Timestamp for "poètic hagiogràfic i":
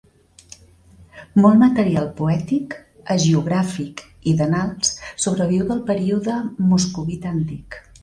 2.21-4.35